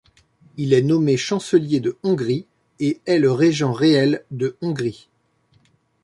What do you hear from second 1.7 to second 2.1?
de